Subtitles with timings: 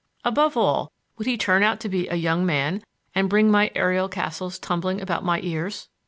[0.25, 4.09] Above all, would he turn out to be a young man, and bring my aerial
[4.09, 5.89] castles tumbling about my ears?